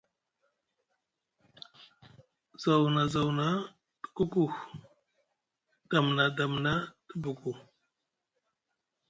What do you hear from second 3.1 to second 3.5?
zaw na